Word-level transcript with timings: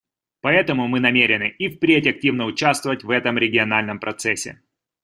Поэтому 0.41 0.87
мы 0.87 0.99
намерены 0.99 1.49
и 1.49 1.69
впредь 1.69 2.07
активно 2.07 2.45
участвовать 2.45 3.03
в 3.03 3.11
этом 3.11 3.37
региональном 3.37 3.99
процессе. 3.99 4.59